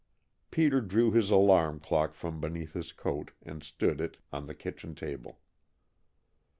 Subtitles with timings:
[0.49, 4.95] Peter drew his alarm clock from beneath his coat and stood it on the kitchen
[4.95, 5.39] table.